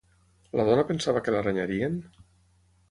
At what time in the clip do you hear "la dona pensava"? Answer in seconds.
0.59-1.23